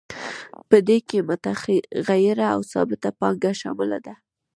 [0.69, 4.13] په دې کې متغیره او ثابته پانګه شامله ده